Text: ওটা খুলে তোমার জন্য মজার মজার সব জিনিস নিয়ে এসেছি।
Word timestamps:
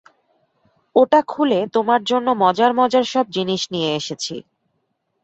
ওটা 0.95 1.19
খুলে 1.27 1.59
তোমার 1.75 2.01
জন্য 2.03 2.27
মজার 2.43 2.71
মজার 2.79 3.05
সব 3.13 3.25
জিনিস 3.35 3.61
নিয়ে 3.73 3.89
এসেছি। 3.95 4.35